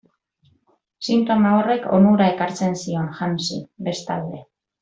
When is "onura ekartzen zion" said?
1.99-3.15